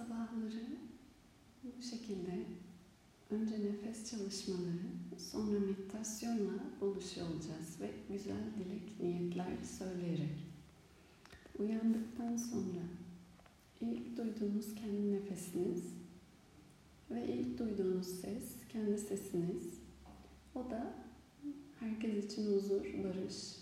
[0.00, 0.66] Sabahları
[1.64, 2.44] bu şekilde
[3.30, 10.46] önce nefes çalışmaları, sonra meditasyonla buluşuyor olacağız ve güzel dilek, niyetler söyleyerek.
[11.58, 12.82] Uyandıktan sonra
[13.80, 15.84] ilk duyduğunuz kendi nefesiniz
[17.10, 19.80] ve ilk duyduğunuz ses kendi sesiniz.
[20.54, 20.94] O da
[21.80, 23.56] herkes için huzur, barış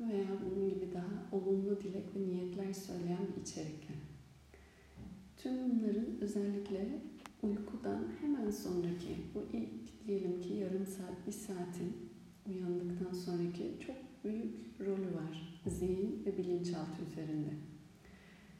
[0.00, 4.01] veya bunun gibi daha olumlu dilek ve niyetler söyleyen bir içerikler.
[5.42, 6.88] Tüm bunların özellikle
[7.42, 11.96] uykudan hemen sonraki bu ilk diyelim ki yarım saat, bir saatin
[12.48, 17.50] uyandıktan sonraki çok büyük rolü var zihin ve bilinçaltı üzerinde.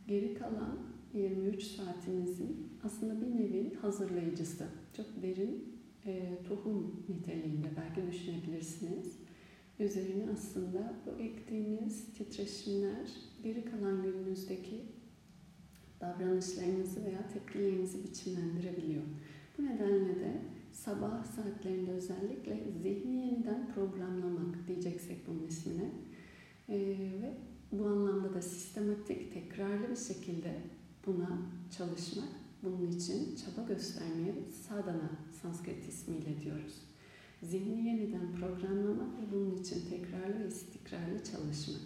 [0.09, 0.79] Geri kalan
[1.15, 4.67] 23 saatinizin aslında bir nevi hazırlayıcısı.
[4.97, 9.19] Çok derin e, tohum niteliğinde belki düşünebilirsiniz.
[9.79, 13.11] Üzerine aslında bu ektiğiniz titreşimler
[13.43, 14.81] geri kalan gününüzdeki
[16.03, 19.03] davranışlarınızı veya tepkilerinizi biçimlendirebiliyor.
[19.59, 25.91] Bu nedenle de sabah saatlerinde özellikle zihni yeniden programlamak diyeceksek bunun ismine
[26.69, 26.79] ee,
[27.23, 27.35] ve
[27.73, 30.61] bu anlamda da sistematik, tekrarlı bir şekilde
[31.07, 31.39] buna
[31.79, 32.29] çalışmak,
[32.63, 34.35] bunun için çaba göstermeye
[34.69, 35.11] sadhana
[35.43, 36.75] Sanskrit ismiyle diyoruz.
[37.43, 41.83] Zihni yeniden programlamak ve bunun için tekrarlı ve istikrarlı çalışmak.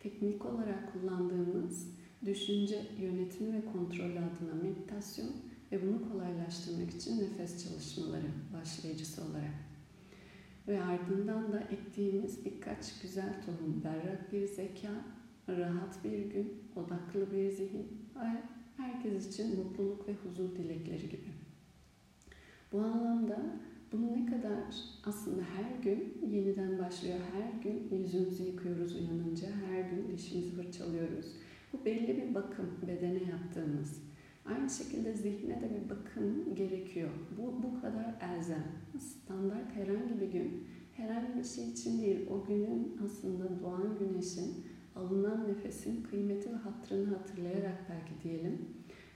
[0.00, 1.86] Teknik olarak kullandığımız
[2.26, 5.30] düşünce yönetimi ve kontrolü adına meditasyon
[5.72, 9.54] ve bunu kolaylaştırmak için nefes çalışmaları başlayıcısı olarak.
[10.68, 15.04] Ve ardından da ektiğimiz birkaç güzel tohum, berrak bir zeka,
[15.48, 18.42] rahat bir gün, odaklı bir zihin ve
[18.76, 21.28] herkes için mutluluk ve huzur dilekleri gibi.
[22.72, 23.60] Bu anlamda
[23.92, 24.58] bunu ne kadar
[25.04, 27.18] aslında her gün yeniden başlıyor.
[27.32, 31.26] Her gün yüzümüzü yıkıyoruz uyanınca, her gün dişimizi fırçalıyoruz
[31.72, 34.02] bu belli bir bakım bedene yaptığımız.
[34.46, 37.10] Aynı şekilde zihne de bir bakım gerekiyor.
[37.38, 38.64] Bu, bu kadar elzem.
[38.98, 40.64] Standart herhangi bir gün,
[40.96, 44.64] herhangi bir şey için değil, o günün aslında doğan güneşin,
[44.96, 48.58] alınan nefesin kıymeti ve hatrını hatırlayarak belki diyelim.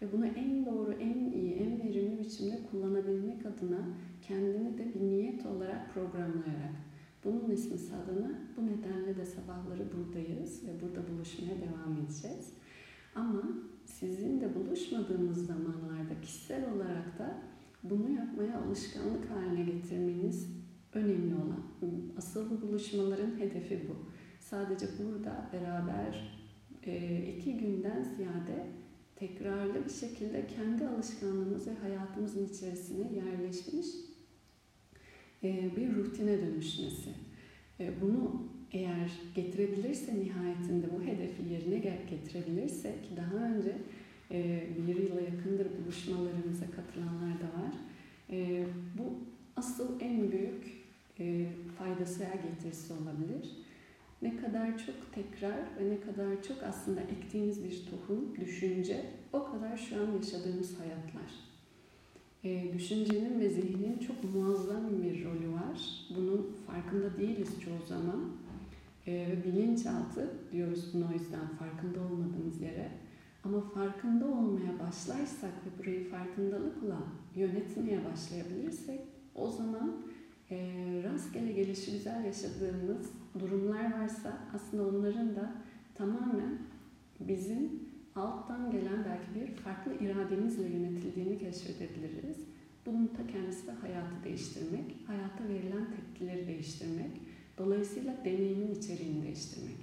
[0.02, 3.88] Ve bunu en doğru, en iyi, en verimli biçimde kullanabilmek adına
[4.22, 6.74] kendini de bir niyet olarak programlayarak
[7.24, 8.30] bunun ismi sadana.
[8.56, 12.52] Bu nedenle de sabahları buradayız ve burada buluşmaya devam edeceğiz.
[13.14, 13.42] Ama
[13.84, 17.42] sizin de buluşmadığınız zamanlarda kişisel olarak da
[17.82, 20.48] bunu yapmaya alışkanlık haline getirmeniz
[20.92, 21.64] önemli olan.
[22.18, 24.10] Asıl bu buluşmaların hedefi bu.
[24.40, 26.38] Sadece burada beraber
[26.86, 28.66] e, iki günden ziyade
[29.16, 33.86] tekrarlı bir şekilde kendi alışkanlığımız ve hayatımızın içerisine yerleşmiş
[35.76, 37.10] bir rutine dönüşmesi.
[37.80, 41.78] E, bunu eğer getirebilirse nihayetinde bu hedefi yerine
[42.10, 43.76] getirebilirse ki daha önce
[44.30, 47.74] e, bir yıla yakındır buluşmalarımıza katılanlar da var.
[48.98, 49.18] Bu
[49.56, 50.84] asıl en büyük
[51.78, 53.50] faydası veya getirisi olabilir.
[54.22, 59.76] Ne kadar çok tekrar ve ne kadar çok aslında ektiğiniz bir tohum, düşünce o kadar
[59.76, 61.53] şu an yaşadığımız hayatlar
[62.44, 66.06] e, düşüncenin ve zihnin çok muazzam bir rolü var.
[66.16, 68.30] Bunun farkında değiliz çoğu zaman.
[69.06, 72.90] E, bilinçaltı diyoruz bunu o yüzden farkında olmadığımız yere.
[73.44, 76.98] Ama farkında olmaya başlarsak ve burayı farkındalıkla
[77.36, 79.00] yönetmeye başlayabilirsek
[79.34, 79.96] o zaman
[80.50, 80.56] e,
[81.04, 85.52] rastgele gelişi güzel yaşadığımız durumlar varsa aslında onların da
[85.94, 86.58] tamamen
[87.20, 92.36] bizim alttan gelen belki bir farklı irademizle yönetildiğini keşfedebiliriz.
[92.86, 97.10] Bunun ta kendisi de hayatı değiştirmek, hayata verilen tepkileri değiştirmek,
[97.58, 99.76] dolayısıyla deneyimin içeriğini değiştirmek.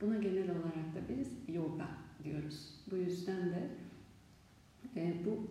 [0.00, 1.88] Buna genel olarak da biz yoga
[2.24, 2.74] diyoruz.
[2.90, 3.68] Bu yüzden de
[4.96, 5.48] e, bu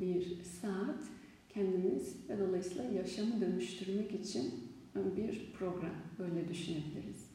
[0.00, 1.04] bir saat
[1.48, 4.68] kendimiz ve dolayısıyla yaşamı dönüştürmek için
[5.16, 7.30] bir program böyle düşünebiliriz.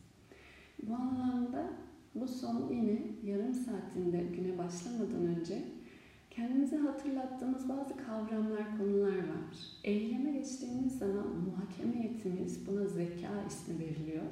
[0.83, 1.73] Bu anlamda
[2.15, 5.63] bu son yine yarım saatinde güne başlamadan önce
[6.29, 9.57] kendimize hatırlattığımız bazı kavramlar, konular var.
[9.83, 14.23] Eyleme geçtiğimiz zaman muhakeme etimiz, buna zeka ismi veriliyor.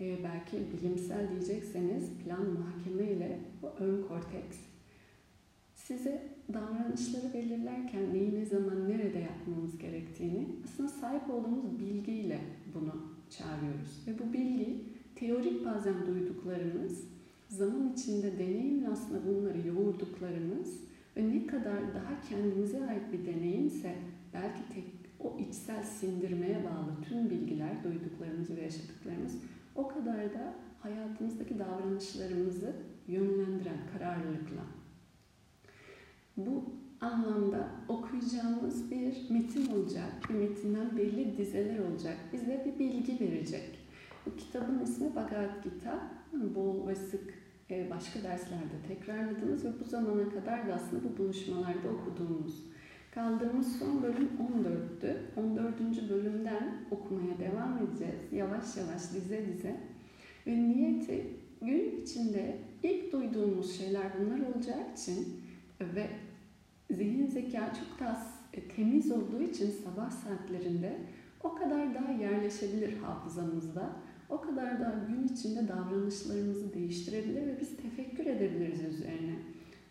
[0.00, 4.56] Ee, belki bilimsel diyecekseniz plan muhakeme ile bu ön korteks
[5.86, 6.22] size
[6.52, 12.40] davranışları belirlerken neyi ne zaman nerede yapmamız gerektiğini aslında sahip olduğumuz bilgiyle
[12.74, 12.94] bunu
[13.30, 14.06] çağırıyoruz.
[14.06, 17.04] Ve bu bilgi teorik bazen duyduklarımız,
[17.48, 20.80] zaman içinde deneyimle aslında bunları yoğurduklarımız
[21.16, 23.94] ve ne kadar daha kendimize ait bir deneyimse
[24.34, 24.84] belki tek
[25.20, 29.36] o içsel sindirmeye bağlı tüm bilgiler, duyduklarımız ve yaşadıklarımız
[29.74, 32.72] o kadar da hayatımızdaki davranışlarımızı
[33.08, 34.62] yönlendiren kararlılıkla.
[36.36, 36.64] Bu
[37.00, 40.12] anlamda okuyacağımız bir metin olacak.
[40.28, 42.16] Bir metinden belli dizeler olacak.
[42.32, 43.75] Bize bir bilgi verecek.
[44.34, 46.00] Kitabın ismi Bhagavad Gita.
[46.54, 47.34] Bol ve sık
[47.70, 52.64] e, başka derslerde tekrarladığımız ve bu zamana kadar da aslında bu buluşmalarda okuduğumuz.
[53.14, 55.16] Kaldığımız son bölüm 14'tü.
[55.36, 56.10] 14.
[56.10, 58.32] bölümden okumaya devam edeceğiz.
[58.32, 59.80] Yavaş yavaş dize dize.
[60.46, 61.26] Ve niyeti
[61.62, 65.40] gün içinde ilk duyduğumuz şeyler bunlar olacağı için
[65.80, 66.06] ve
[66.90, 70.98] zihin zeka çok daha e, temiz olduğu için sabah saatlerinde
[71.42, 73.96] o kadar daha yerleşebilir hafızamızda.
[74.28, 79.36] O kadar daha gün içinde davranışlarımızı değiştirebilir ve biz tefekkür edebiliriz üzerine.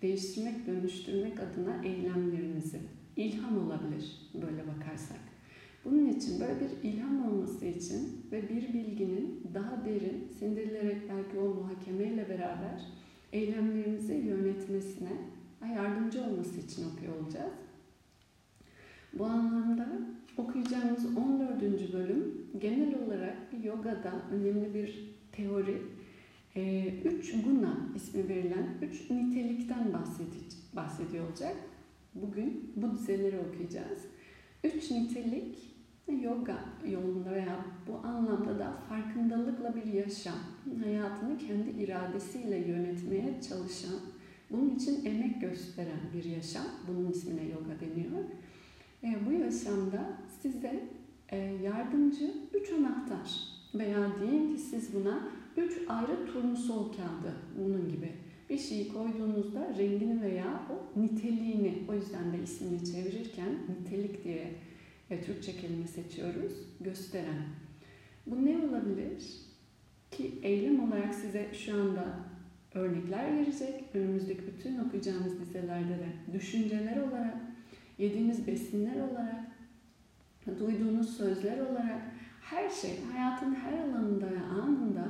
[0.02, 2.80] Değiştirmek, dönüştürmek adına eylemlerimizi.
[3.16, 5.20] ilham olabilir böyle bakarsak.
[5.86, 11.54] Bunun için böyle bir ilham olması için ve bir bilginin daha derin, sindirilerek belki o
[11.54, 12.86] muhakemeyle beraber
[13.34, 15.12] eylemlerimizi yönetmesine
[15.76, 17.54] yardımcı olması için okuyor olacağız.
[19.14, 19.88] Bu anlamda
[20.38, 21.94] okuyacağımız 14.
[21.94, 25.82] bölüm genel olarak yogada önemli bir teori.
[26.56, 29.94] E, üç guna ismi verilen üç nitelikten
[30.74, 31.56] bahsediyor olacak.
[32.16, 34.06] Bugün bu dizeleri okuyacağız.
[34.64, 35.76] Üç nitelik
[36.22, 40.40] yoga yolunda veya bu anlamda da farkındalıkla bir yaşam,
[40.84, 44.00] hayatını kendi iradesiyle yönetmeye çalışan,
[44.52, 46.66] bunun için emek gösteren bir yaşam.
[46.88, 48.24] Bunun ismine yoga deniyor.
[49.06, 50.84] E, bu yaşamda size
[51.30, 53.30] e, yardımcı üç anahtar
[53.76, 58.12] veya diyelim ki siz buna üç ayrı turnusol kağıdı bunun gibi
[58.50, 64.54] bir şeyi koyduğunuzda rengini veya o niteliğini o yüzden de ismini çevirirken nitelik diye
[65.10, 67.44] e, Türkçe kelime seçiyoruz gösteren.
[68.28, 69.24] Bu ne olabilir?
[70.12, 72.20] Ki eylem olarak size şu anda
[72.74, 73.84] örnekler verecek.
[73.94, 77.38] Önümüzdeki bütün okuyacağımız dizelerde de düşünceler olarak,
[77.98, 79.46] yediğiniz besinler olarak,
[80.60, 82.02] duyduğunuz sözler olarak
[82.42, 85.08] her şey hayatın her alanında ve anında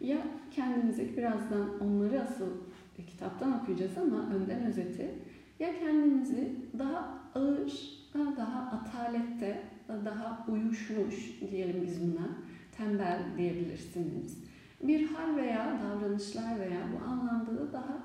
[0.00, 0.18] ya
[0.50, 2.48] kendinize birazdan onları asıl
[3.06, 5.14] kitaptan okuyacağız ama önden özeti
[5.58, 7.72] ya kendinizi daha ağır,
[8.36, 12.28] daha atalette, daha uyuşmuş diyelim biz buna,
[12.76, 14.44] tembel diyebilirsiniz.
[14.82, 17.98] Bir hal veya davranışlar veya bu anlamda da daha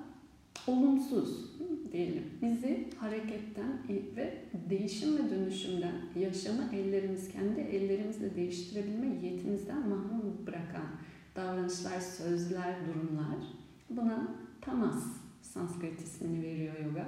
[0.68, 1.49] olumsuz
[1.92, 2.24] diyelim.
[2.42, 3.72] Bizi hareketten
[4.16, 10.86] ve değişim ve dönüşümden, yaşamı ellerimiz, kendi ellerimizle değiştirebilme yetimizden mahrum bırakan
[11.36, 13.38] davranışlar, sözler, durumlar.
[13.90, 14.28] Buna
[14.62, 15.04] tamas
[15.42, 17.06] Sanskrit ismini veriyor yoga.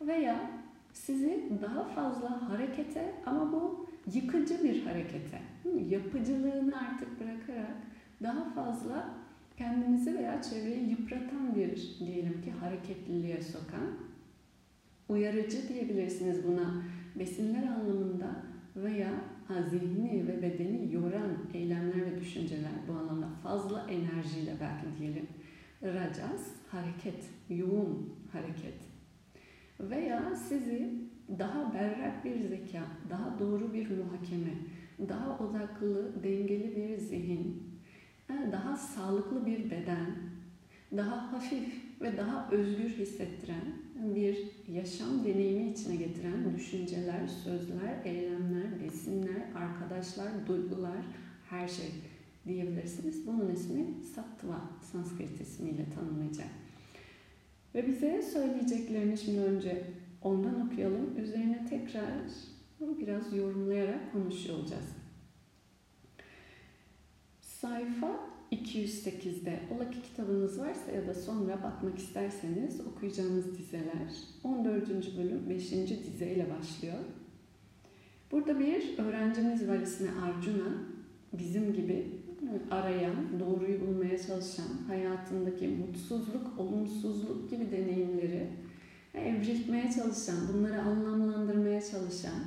[0.00, 0.50] Veya
[0.92, 5.40] sizi daha fazla harekete ama bu yıkıcı bir harekete,
[5.88, 7.76] yapıcılığını artık bırakarak
[8.22, 9.23] daha fazla
[9.56, 13.96] kendinizi veya çevreyi yıpratan bir diyelim ki hareketliliğe sokan
[15.08, 16.82] uyarıcı diyebilirsiniz buna.
[17.18, 18.42] Besinler anlamında
[18.76, 19.10] veya
[19.70, 25.28] zihni ve bedeni yoran eylemler ve düşünceler bu anlamda fazla enerjiyle belki diyelim
[25.84, 28.74] rajas hareket, yoğun hareket.
[29.80, 30.90] Veya sizi
[31.38, 34.54] daha berrak bir zeka, daha doğru bir muhakeme,
[35.08, 37.73] daha odaklı, dengeli bir zihin,
[38.28, 40.16] daha sağlıklı bir beden,
[40.96, 43.84] daha hafif ve daha özgür hissettiren
[44.14, 44.38] bir
[44.72, 51.04] yaşam deneyimi içine getiren düşünceler, sözler, eylemler, besinler, arkadaşlar, duygular,
[51.50, 51.90] her şey
[52.46, 53.26] diyebilirsiniz.
[53.26, 54.60] Bunun ismi Sattva,
[54.92, 56.48] Sanskrit ismiyle tanımlayacak.
[57.74, 59.84] Ve bize söyleyeceklerini şimdi önce
[60.22, 61.18] ondan okuyalım.
[61.18, 62.08] Üzerine tekrar
[62.80, 65.03] biraz yorumlayarak konuşuyor olacağız.
[67.64, 68.20] Sayfa
[68.52, 74.12] 208'de ola ki kitabınız varsa ya da sonra bakmak isterseniz okuyacağınız dizeler
[74.44, 75.18] 14.
[75.18, 75.70] bölüm 5.
[75.70, 76.98] dizeyle başlıyor.
[78.32, 80.72] Burada bir öğrencimiz var ismi Arjuna.
[81.32, 82.20] Bizim gibi
[82.70, 88.48] arayan, doğruyu bulmaya çalışan, hayatındaki mutsuzluk, olumsuzluk gibi deneyimleri
[89.14, 92.40] evriltmeye çalışan, bunları anlamlandırmaya çalışan,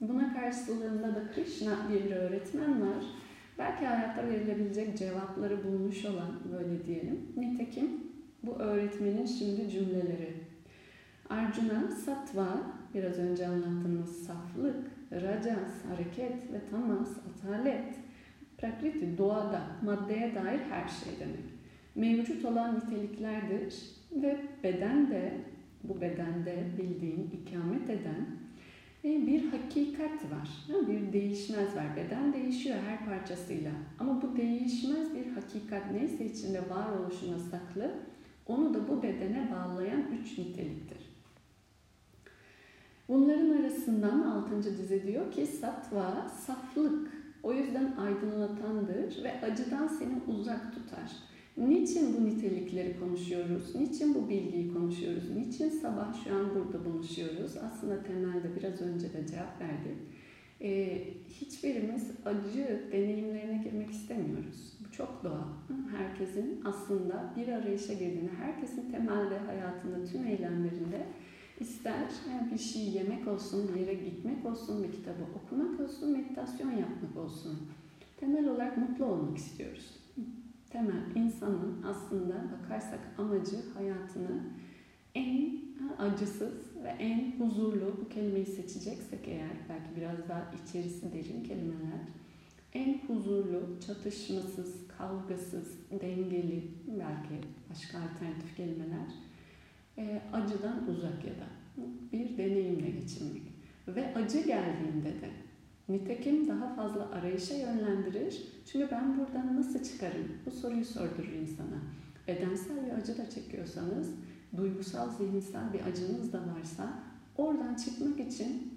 [0.00, 3.04] buna karşılığında da Krishna bir öğretmen var
[3.58, 7.32] belki hayatta verilebilecek cevapları bulmuş olan böyle diyelim.
[7.36, 7.90] Nitekim
[8.42, 10.34] bu öğretmenin şimdi cümleleri.
[11.30, 12.48] Arjuna, sattva,
[12.94, 17.94] biraz önce anlattığımız saflık, rajas, hareket ve tamas, atalet,
[18.58, 21.58] prakriti, doğada, maddeye dair her şey demek.
[21.94, 23.74] Mevcut olan niteliklerdir
[24.12, 25.32] ve beden de,
[25.84, 28.26] bu bedende bildiğin, ikamet eden
[29.26, 30.48] bir hakikat var.
[30.88, 31.96] Bir değişmez var.
[31.96, 33.70] Beden değişiyor her parçasıyla.
[33.98, 37.94] Ama bu değişmez bir hakikat neyse içinde varoluşuna saklı,
[38.46, 41.18] onu da bu bedene bağlayan üç niteliktir.
[43.88, 44.78] açısından 6.
[44.78, 47.12] dize diyor ki sattva saflık.
[47.42, 51.12] O yüzden aydınlatandır ve acıdan seni uzak tutar.
[51.58, 53.74] Niçin bu nitelikleri konuşuyoruz?
[53.74, 55.30] Niçin bu bilgiyi konuşuyoruz?
[55.30, 57.56] Niçin sabah şu an burada buluşuyoruz?
[57.56, 59.96] Aslında temelde biraz önce de cevap verdik.
[60.60, 64.78] Ee, hiçbirimiz acı deneyimlerine girmek istemiyoruz.
[64.80, 65.48] Bu çok doğal.
[65.96, 71.06] Herkesin aslında bir arayışa girdiğini, herkesin temelde hayatında tüm eylemlerinde
[71.60, 72.04] ister
[72.52, 77.58] bir şey yemek olsun, bir yere gitmek olsun, bir kitabı okumak olsun, meditasyon yapmak olsun.
[78.16, 79.98] Temel olarak mutlu olmak istiyoruz
[80.70, 84.40] temel insanın aslında bakarsak amacı hayatını
[85.14, 85.58] en
[85.98, 92.00] acısız ve en huzurlu bu kelimeyi seçeceksek eğer belki biraz daha içerisi derin kelimeler
[92.72, 99.06] en huzurlu, çatışmasız, kavgasız, dengeli belki başka alternatif kelimeler
[99.98, 101.48] e, acıdan uzak ya da
[102.12, 103.42] bir deneyimle geçirmek.
[103.88, 105.30] Ve acı geldiğinde de
[105.88, 108.42] Nitekim daha fazla arayışa yönlendirir.
[108.72, 110.28] Çünkü ben buradan nasıl çıkarım?
[110.46, 111.82] Bu soruyu sordurur insana.
[112.28, 114.10] Bedensel bir acı da çekiyorsanız,
[114.56, 116.92] duygusal, zihinsel bir acınız da varsa
[117.36, 118.72] oradan çıkmak için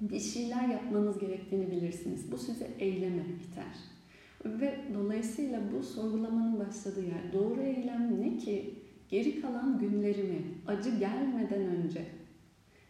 [0.00, 2.32] bir şeyler yapmanız gerektiğini bilirsiniz.
[2.32, 3.74] Bu size eyleme iter.
[4.44, 7.32] Ve dolayısıyla bu sorgulamanın başladığı yer.
[7.32, 8.74] Doğru eylem ne ki?
[9.08, 12.06] Geri kalan günlerimi acı gelmeden önce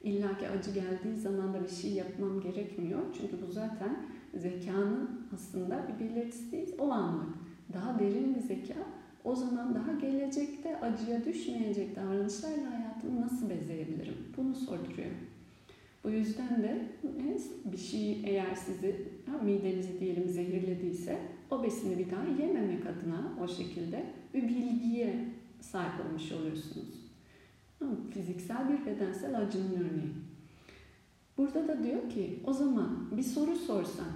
[0.05, 3.01] İlla ki acı geldiği zaman da bir şey yapmam gerekmiyor.
[3.21, 3.97] Çünkü bu zaten
[4.35, 7.35] zekanın aslında bir belirtisi değil, o anlık.
[7.73, 8.75] Daha derin bir zeka
[9.25, 14.15] o zaman daha gelecekte acıya düşmeyecek davranışlarla hayatımı nasıl bezeyebilirim?
[14.37, 15.11] Bunu sorduruyor.
[16.05, 16.83] Bu yüzden de
[17.65, 19.09] bir şey eğer sizi
[19.45, 21.19] midenizi diyelim zehirlediyse
[21.51, 25.29] o besini bir daha yememek adına o şekilde bir bilgiye
[25.61, 27.04] sahip olmuş oluyorsunuz.
[28.11, 30.13] Fiziksel bir bedensel acının örneği.
[31.39, 34.07] Burada da diyor ki o zaman bir soru sorsan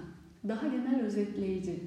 [0.47, 1.83] daha genel özetleyici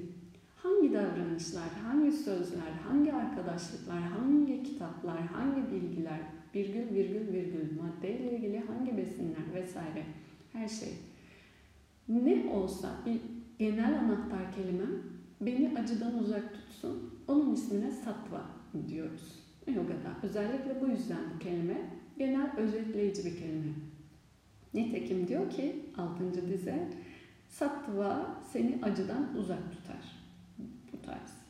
[0.55, 6.19] hangi davranışlar, hangi sözler, hangi arkadaşlıklar, hangi kitaplar, hangi bilgiler,
[6.55, 10.05] virgül virgül virgül maddeyle ilgili hangi besinler vesaire
[10.53, 10.93] her şey
[12.09, 13.21] ne olsa bir
[13.59, 14.85] genel anahtar kelime
[15.41, 18.41] beni acıdan uzak tutsun onun ismine satva
[18.87, 20.17] diyoruz yogada.
[20.23, 21.77] Özellikle bu yüzden bu kelime
[22.17, 23.73] genel özetleyici bir kelime.
[24.73, 26.47] Nitekim diyor ki 6.
[26.47, 26.87] dize
[27.49, 30.15] sattva seni acıdan uzak tutar.
[30.93, 31.43] Bu tarz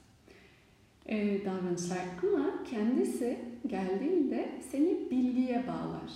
[1.05, 6.11] ee, davranışlar ama kendisi geldiğinde seni bilgiye bağlar.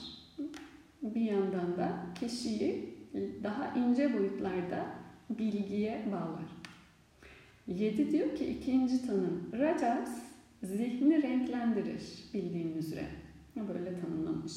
[1.02, 2.98] Bir yandan da kişiyi
[3.44, 4.86] daha ince boyutlarda
[5.30, 6.48] bilgiye bağlar.
[7.68, 10.27] 7 diyor ki ikinci tanım Rajas
[10.64, 12.02] zihni renklendirir
[12.34, 13.06] bildiğin üzere.
[13.56, 14.54] Böyle tanımlamış.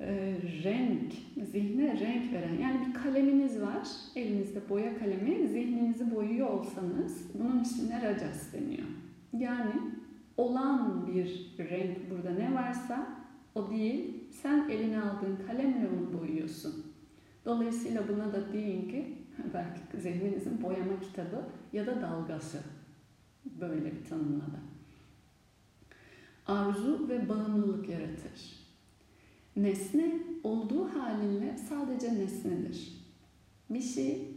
[0.00, 1.12] Ee, renk,
[1.52, 2.58] zihne renk veren.
[2.62, 8.88] Yani bir kaleminiz var, elinizde boya kalemi, zihninizi boyuyor olsanız bunun ismine rajas deniyor.
[9.38, 9.72] Yani
[10.36, 13.06] olan bir renk burada ne varsa
[13.54, 16.86] o değil, sen eline aldığın kalemle onu boyuyorsun.
[17.44, 19.14] Dolayısıyla buna da deyin ki
[19.54, 22.58] belki zihninizin boyama kitabı ya da dalgası
[23.44, 24.60] böyle bir tanımlada.
[26.46, 28.60] Arzu ve bağımlılık yaratır.
[29.56, 33.06] Nesne olduğu halinle sadece nesnedir.
[33.70, 34.28] Bir şey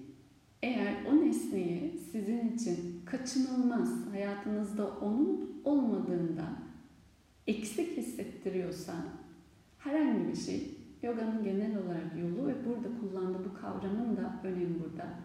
[0.62, 6.43] eğer o nesneyi sizin için kaçınılmaz hayatınızda onun olmadığında
[7.48, 8.93] eksik hissettiriyorsa
[9.77, 15.19] herhangi bir şey yoganın genel olarak yolu ve burada kullandığı bu kavramın da önemi burada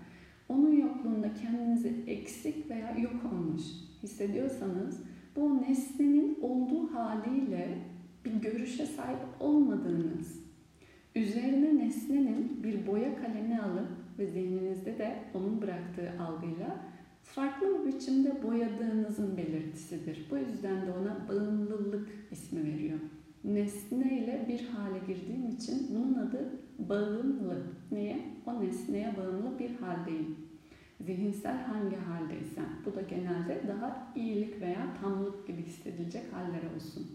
[0.48, 3.62] onun yokluğunda kendinizi eksik veya yok olmuş
[4.02, 5.02] hissediyorsanız
[5.36, 7.78] bu nesnenin olduğu haliyle
[8.24, 10.40] bir görüşe sahip olmadığınız,
[11.14, 13.88] üzerine nesnenin bir boya kalemi alıp
[14.18, 16.76] ve zihninizde de onun bıraktığı algıyla
[17.22, 20.26] farklı bir biçimde boyadığınızın belirtisidir.
[20.30, 22.98] Bu yüzden de ona bağımlılık ismi veriyor.
[23.44, 27.66] Nesne ile bir hale girdiğim için bunun adı bağımlı.
[27.90, 28.20] Neye?
[28.46, 30.36] O nesneye bağımlı bir haldeyim.
[31.00, 32.66] Zihinsel hangi haldeysen.
[32.86, 37.06] Bu da genelde daha iyilik veya tamlık gibi hissedilecek haller olsun.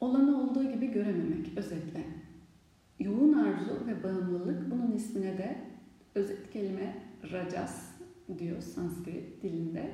[0.00, 2.04] Olanı olduğu gibi görememek özetle.
[2.98, 5.56] Yoğun arzu ve bağımlılık bunun ismine de
[6.14, 6.96] özet kelime
[7.32, 7.90] rajas
[8.38, 9.90] diyor Sanskrit dilinde.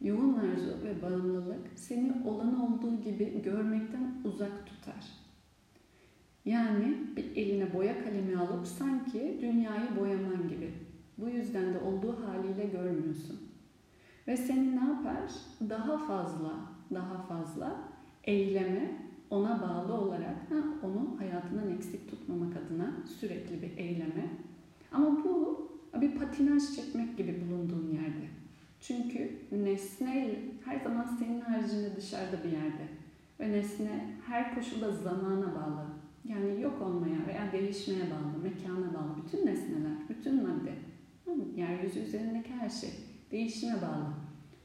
[0.00, 5.04] Yoğun arzu ve bağımlılık seni olan olduğu gibi görmekten uzak tutar.
[6.44, 10.72] Yani bir eline boya kalemi alıp sanki dünyayı boyaman gibi.
[11.18, 13.40] Bu yüzden de olduğu haliyle görmüyorsun.
[14.26, 15.30] Ve seni ne yapar?
[15.68, 16.52] Daha fazla,
[16.94, 17.80] daha fazla
[18.24, 24.30] eyleme ona bağlı olarak ha, onu hayatından eksik tutmamak adına sürekli bir eyleme.
[24.92, 25.66] Ama bu
[26.00, 28.45] bir patinaj çekmek gibi bulunduğun yerde.
[28.80, 32.88] Çünkü nesne her zaman senin haricinde dışarıda bir yerde.
[33.40, 35.86] Ve nesne her koşulda zamana bağlı.
[36.24, 39.16] Yani yok olmaya veya değişmeye bağlı, mekana bağlı.
[39.24, 40.72] Bütün nesneler, bütün madde,
[41.56, 42.90] yeryüzü üzerindeki her şey
[43.30, 44.12] değişime bağlı.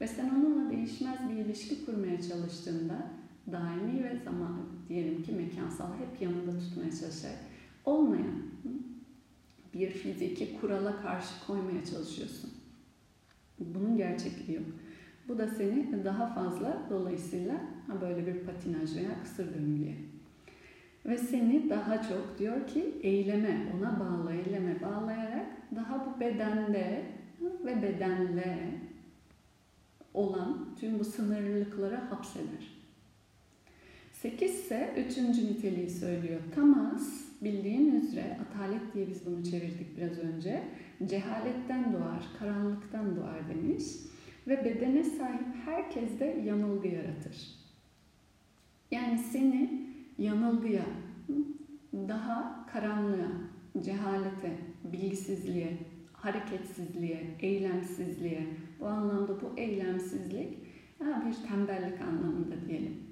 [0.00, 3.10] Ve sen onunla değişmez bir ilişki kurmaya çalıştığında
[3.52, 7.38] daimi ve zaman diyelim ki mekansal hep yanında tutmaya çalışarak
[7.84, 8.42] olmayan
[9.74, 12.50] bir fiziki kurala karşı koymaya çalışıyorsun.
[13.74, 14.66] Bunun gerçekliği yok.
[15.28, 17.54] Bu da seni daha fazla dolayısıyla
[18.00, 19.94] böyle bir patinaj veya kısır döngüye.
[21.06, 27.02] Ve seni daha çok diyor ki eyleme, ona bağlı, eyleme bağlayarak daha bu bedende
[27.64, 28.58] ve bedenle
[30.14, 32.71] olan tüm bu sınırlılıklara hapseder.
[34.22, 36.40] 8 ise üçüncü niteliği söylüyor.
[36.54, 40.62] Tamas bildiğin üzere atalet diye biz bunu çevirdik biraz önce.
[41.06, 43.84] Cehaletten doğar, karanlıktan doğar demiş.
[44.48, 47.48] Ve bedene sahip herkes de yanılgı yaratır.
[48.90, 49.86] Yani seni
[50.18, 50.84] yanılgıya,
[51.92, 53.32] daha karanlığa,
[53.84, 55.78] cehalete, bilgisizliğe,
[56.12, 58.46] hareketsizliğe, eylemsizliğe,
[58.80, 60.58] bu anlamda bu eylemsizlik
[61.00, 63.11] bir tembellik anlamında diyelim.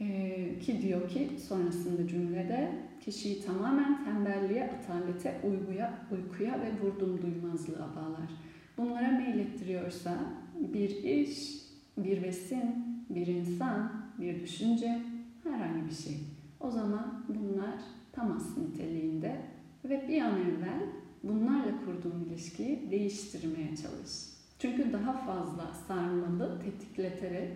[0.00, 7.96] Ee, ki diyor ki sonrasında cümlede kişiyi tamamen tembelliğe, atalete, uyguya, uykuya ve vurdum duymazlığa
[7.96, 8.30] bağlar.
[8.78, 10.18] Bunlara meylettiriyorsa
[10.60, 11.62] bir iş,
[11.96, 12.62] bir besin,
[13.10, 15.02] bir insan, bir düşünce,
[15.44, 16.16] herhangi bir şey.
[16.60, 17.74] O zaman bunlar
[18.12, 19.36] tamas niteliğinde
[19.84, 20.80] ve bir an evvel
[21.22, 24.10] bunlarla kurduğun ilişkiyi değiştirmeye çalış.
[24.58, 27.50] Çünkü daha fazla sarmalı, tetikleterek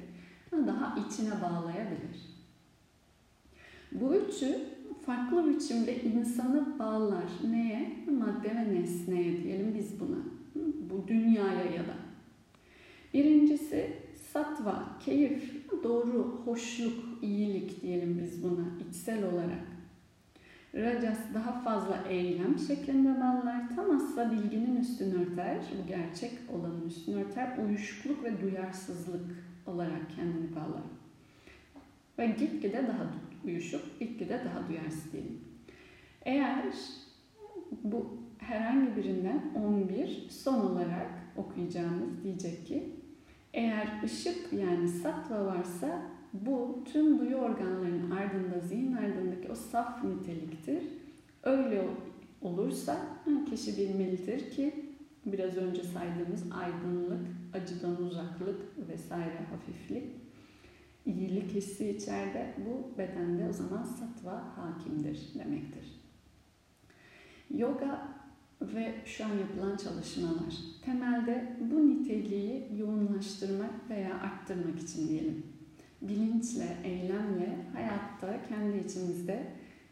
[0.52, 2.30] daha içine bağlayabilir.
[3.92, 4.58] Bu üçü
[5.06, 7.24] farklı biçimde insanı bağlar.
[7.50, 7.96] Neye?
[8.18, 10.18] Madde ve nesneye diyelim biz buna.
[10.90, 11.94] Bu dünyaya ya da.
[13.14, 13.96] Birincisi
[14.32, 19.70] satva, keyif, doğru, hoşluk, iyilik diyelim biz buna içsel olarak.
[20.74, 23.76] Rajas daha fazla eylem şeklinde bağlar.
[23.76, 27.58] Tamazsa bilginin üstünü örter, bu gerçek olanın üstünü örter.
[27.58, 29.24] Uyuşukluk ve duyarsızlık
[29.70, 30.82] olarak kendini bağlar.
[32.18, 33.06] Ve gitgide daha
[33.44, 35.40] uyuşuk, gitgide daha duyarsız diyelim.
[36.22, 36.64] Eğer
[37.84, 42.94] bu herhangi birinden 11 son olarak okuyacağımız diyecek ki
[43.52, 46.02] eğer ışık yani satva varsa
[46.32, 50.82] bu tüm duyu organlarının ardında, zihin ardındaki o saf niteliktir.
[51.42, 51.88] Öyle
[52.42, 52.96] olursa
[53.50, 54.79] kişi bilmelidir ki
[55.26, 60.04] biraz önce saydığımız aydınlık, acıdan uzaklık vesaire hafiflik,
[61.06, 66.00] iyilik hissi içeride bu bedende o zaman satva hakimdir demektir.
[67.50, 68.08] Yoga
[68.62, 70.54] ve şu an yapılan çalışmalar
[70.84, 75.44] temelde bu niteliği yoğunlaştırmak veya arttırmak için diyelim
[76.02, 79.46] bilinçle, eylemle hayatta kendi içimizde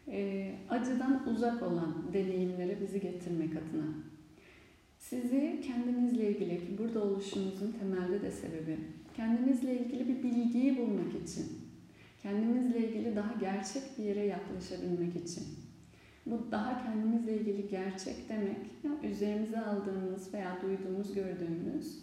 [0.07, 3.85] e, acıdan uzak olan deneyimlere bizi getirmek adına.
[5.09, 8.77] Sizi kendinizle ilgili burada oluşumuzun temelde de sebebi
[9.15, 11.45] kendinizle ilgili bir bilgiyi bulmak için,
[12.21, 15.43] kendinizle ilgili daha gerçek bir yere yaklaşabilmek için.
[16.25, 21.99] Bu daha kendimizle ilgili gerçek demek, ya üzerimize aldığımız veya duyduğumuz, gördüğümüz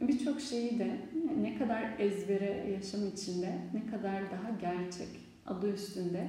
[0.00, 0.96] birçok şeyi de
[1.40, 5.08] ne kadar ezbere yaşam içinde, ne kadar daha gerçek
[5.46, 6.28] adı üstünde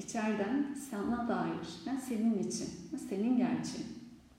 [0.00, 2.68] içeriden sana dair, yani senin için,
[3.08, 3.88] senin gerçeğin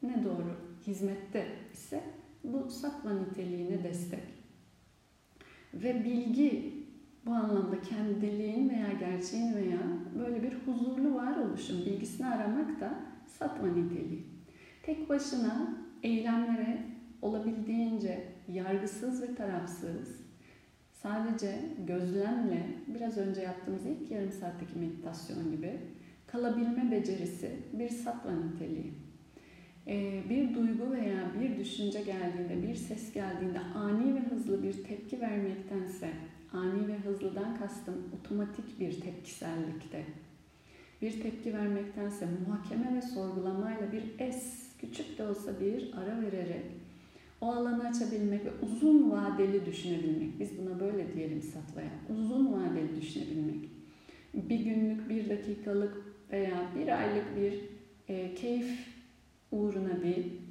[0.03, 0.55] ne doğru
[0.87, 2.03] hizmette ise
[2.43, 4.23] bu satma niteliğine destek.
[5.73, 6.73] Ve bilgi
[7.25, 9.79] bu anlamda kendiliğin veya gerçeğin veya
[10.19, 12.93] böyle bir huzurlu varoluşun bilgisini aramak da
[13.27, 14.25] satma niteliği.
[14.83, 16.85] Tek başına eylemlere
[17.21, 20.21] olabildiğince yargısız ve tarafsız,
[21.03, 25.79] sadece gözlemle biraz önce yaptığımız ilk yarım saatteki meditasyon gibi
[26.27, 28.93] kalabilme becerisi bir sattva niteliği.
[29.87, 35.21] Ee, bir duygu veya bir düşünce geldiğinde, bir ses geldiğinde ani ve hızlı bir tepki
[35.21, 36.09] vermektense,
[36.53, 40.05] ani ve hızlıdan kastım otomatik bir tepkisellikte,
[41.01, 46.80] bir tepki vermektense muhakeme ve sorgulamayla bir es küçük de olsa bir ara vererek
[47.41, 50.39] o alanı açabilmek ve uzun vadeli düşünebilmek.
[50.39, 51.91] Biz buna böyle diyelim satvaya.
[52.09, 53.69] Uzun vadeli düşünebilmek.
[54.33, 55.97] Bir günlük, bir dakikalık
[56.31, 57.59] veya bir aylık bir
[58.07, 58.87] e, keyif
[59.51, 60.41] uğruna değil,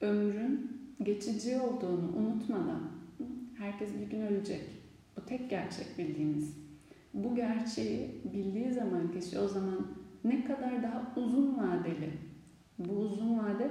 [0.00, 0.70] ömrün
[1.02, 2.90] geçici olduğunu unutmadan,
[3.58, 4.62] herkes bir gün ölecek.
[5.16, 6.56] Bu tek gerçek bildiğimiz.
[7.14, 9.86] Bu gerçeği bildiği zaman kişi o zaman
[10.24, 12.29] ne kadar daha uzun vadeli.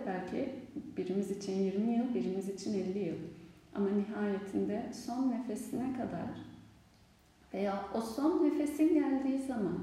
[0.07, 0.49] Belki
[0.97, 3.15] birimiz için 20 yıl, birimiz için 50 yıl.
[3.75, 6.29] Ama nihayetinde son nefesine kadar
[7.53, 9.79] veya o son nefesin geldiği zaman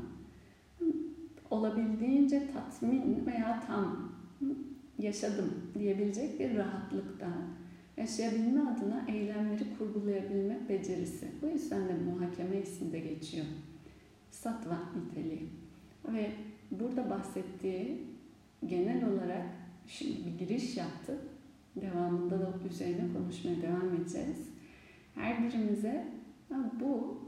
[1.50, 4.12] olabildiğince tatmin veya tam
[4.98, 7.28] yaşadım diyebilecek bir rahatlıkta
[7.96, 11.28] yaşayabilme adına eylemleri kurgulayabilme becerisi.
[11.42, 13.46] Bu yüzden de muhakeme isminde geçiyor.
[14.30, 15.48] Sattva niteliği.
[16.12, 16.30] Ve
[16.70, 18.02] burada bahsettiği
[18.66, 19.46] genel olarak
[19.88, 21.18] şimdi bir giriş yaptı.
[21.76, 24.48] Devamında da üzerine konuşmaya devam edeceğiz.
[25.14, 26.06] Her birimize
[26.80, 27.18] bu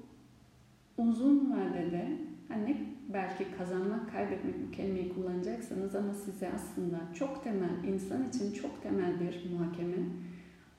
[0.99, 2.19] uzun vadede
[2.49, 8.83] hani belki kazanmak, kaybetmek bu kelimeyi kullanacaksanız ama size aslında çok temel, insan için çok
[8.83, 9.97] temel bir muhakeme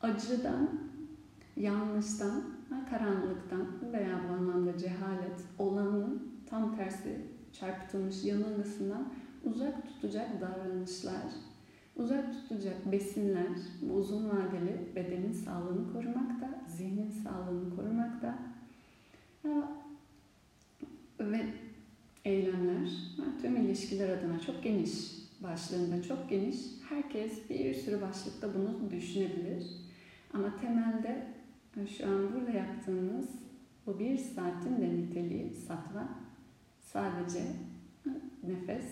[0.01, 0.69] acıdan,
[1.57, 2.43] yanlıştan,
[2.89, 7.21] karanlıktan veya bu anlamda cehalet olanın tam tersi
[7.53, 9.13] çarpıtılmış yanılgısından
[9.43, 11.23] uzak tutacak davranışlar,
[11.99, 13.47] uzak tutacak besinler
[13.81, 18.39] bu uzun vadeli bedenin sağlığını korumakta, zihnin sağlığını korumakta
[21.19, 21.45] ve
[22.25, 22.89] eylemler
[23.41, 24.91] tüm ilişkiler adına çok geniş
[25.43, 26.57] başlığında çok geniş.
[26.89, 29.63] Herkes bir sürü başlıkta bunu düşünebilir.
[30.33, 31.27] Ama temelde
[31.97, 33.25] şu an burada yaptığımız
[33.87, 36.07] bu bir saatin de niteliği satva
[36.81, 37.43] sadece
[38.43, 38.85] nefes,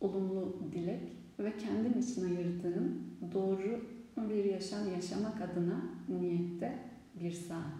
[0.00, 3.02] olumlu dilek ve kendim için ayırdığım
[3.34, 3.84] doğru
[4.16, 6.78] bir yaşam yaşamak adına niyette
[7.20, 7.78] bir saat.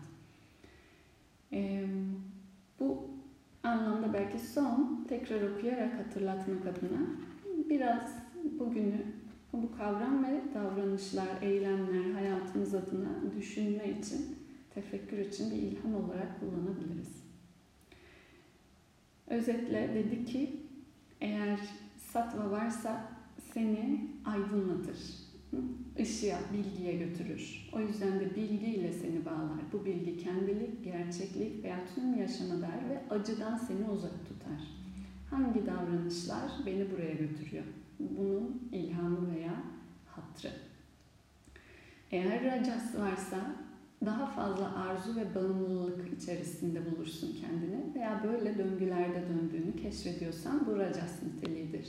[1.52, 1.86] Ee,
[2.80, 3.10] bu
[3.62, 7.06] anlamda belki son tekrar okuyarak hatırlatmak adına
[7.70, 8.14] biraz
[8.58, 9.02] bugünü
[9.52, 14.36] bu kavram ve davranışlar, eylemler hayatımız adına düşünme için,
[14.74, 17.24] tefekkür için bir ilham olarak kullanabiliriz.
[19.26, 20.60] Özetle dedi ki
[21.20, 21.60] eğer
[21.96, 23.17] satva varsa
[23.54, 24.98] seni aydınlatır,
[26.00, 27.70] ışığa, bilgiye götürür.
[27.72, 29.60] O yüzden de bilgiyle seni bağlar.
[29.72, 34.60] Bu bilgi kendilik, gerçeklik veya tüm yaşama der ve acıdan seni uzak tutar.
[35.30, 37.64] Hangi davranışlar beni buraya götürüyor?
[37.98, 39.62] Bunun ilhamı veya
[40.06, 40.50] hatrı.
[42.10, 43.56] Eğer racas varsa
[44.04, 51.22] daha fazla arzu ve bağımlılık içerisinde bulursun kendini veya böyle döngülerde döndüğünü keşfediyorsan bu racas
[51.22, 51.88] niteliğidir.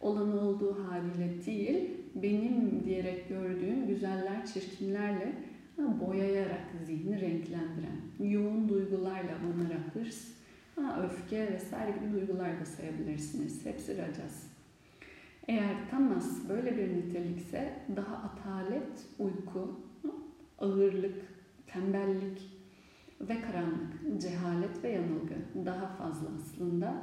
[0.00, 5.32] Olan olduğu haliyle değil, benim diyerek gördüğün güzeller, çirkinlerle
[5.78, 10.28] boyayarak zihni renklendiren, yoğun duygularla bunlara hırs,
[11.04, 13.66] öfke vesaire gibi duygular da sayabilirsiniz.
[13.66, 14.46] Hepsi racas.
[15.48, 19.80] Eğer tamas böyle bir nitelikse daha atalet, uyku,
[20.58, 21.22] ağırlık,
[21.66, 22.42] tembellik
[23.20, 25.34] ve karanlık, cehalet ve yanılgı
[25.66, 26.94] daha fazla aslında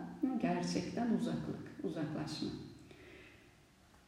[0.42, 2.50] gerçekten uzaklık, uzaklaşma.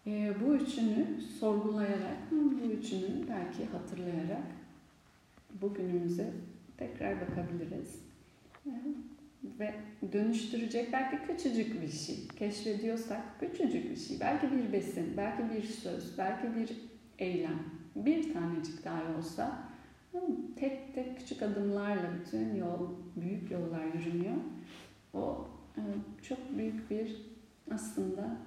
[0.08, 4.44] E, bu üçünü sorgulayarak, bu üçünü belki hatırlayarak
[5.62, 6.34] bugünümüze
[6.78, 8.02] tekrar bakabiliriz.
[8.66, 8.72] E,
[9.60, 9.74] ve
[10.14, 12.28] dönüştürecek belki küçücük bir şey.
[12.28, 14.20] Keşfediyorsak küçücük bir şey.
[14.20, 16.78] Belki bir besin, belki bir söz, belki bir
[17.20, 17.60] eylem.
[17.96, 19.60] Bir tanecik dahi olsa
[20.56, 24.36] tek tek küçük adımlarla bütün yol, büyük yollar yürünüyor.
[25.14, 25.82] O e,
[26.24, 27.26] çok büyük bir
[27.72, 28.38] aslında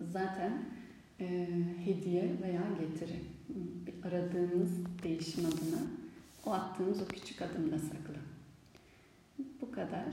[0.00, 0.52] zaten
[1.20, 1.48] e,
[1.84, 3.20] hediye veya getiri.
[3.86, 4.70] Bir aradığınız
[5.02, 5.82] değişim adına
[6.46, 8.14] o attığınız o küçük adımda saklı.
[9.60, 10.06] Bu kadar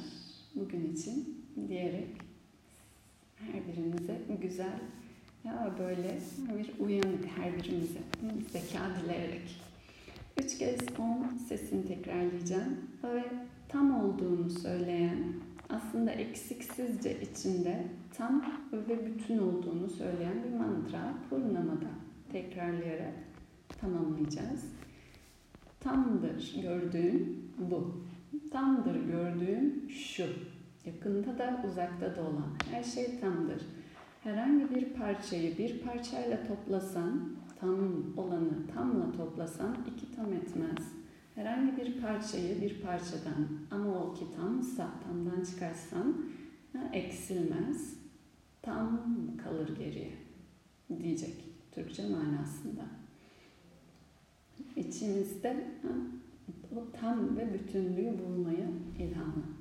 [0.55, 2.07] bugün için diyerek
[3.35, 4.79] her birinize güzel
[5.43, 6.19] ya böyle
[6.57, 7.99] bir uyanık her birimize
[8.51, 9.61] zeka dileyerek.
[10.37, 13.23] Üç kez on sesini tekrarlayacağım ve
[13.69, 15.33] tam olduğunu söyleyen
[15.69, 17.87] aslında eksiksizce içinde
[18.19, 18.41] tam
[18.73, 21.89] ve bütün olduğunu söyleyen bir mantra Purnama'da
[22.31, 23.13] tekrarlayarak
[23.81, 24.65] tamamlayacağız.
[25.79, 28.03] Tamdır gördüğün bu.
[28.51, 30.23] Tamdır gördüğün şu.
[30.85, 33.61] Yakında da uzakta da olan her şey tamdır.
[34.23, 37.29] Herhangi bir parçayı bir parçayla toplasan,
[37.59, 40.93] tam olanı tamla toplasan iki tam etmez.
[41.35, 46.15] Herhangi bir parçayı bir parçadan ama o ki tamsa tamdan çıkarsan
[46.93, 47.98] eksilmez.
[48.61, 49.01] Tam
[49.43, 50.11] kalır geriye
[50.99, 52.85] diyecek Türkçe manasında.
[54.75, 55.67] İçimizde
[56.75, 58.67] o tam ve bütünlüğü bulmayı
[58.99, 59.59] ilhamı.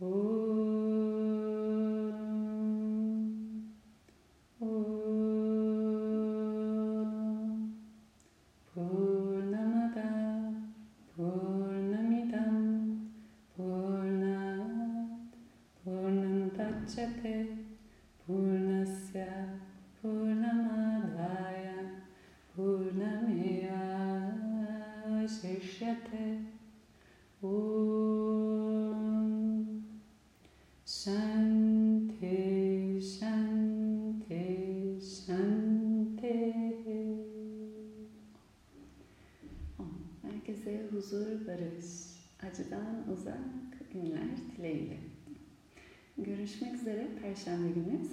[0.00, 0.43] Drishyate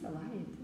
[0.03, 0.60] alive.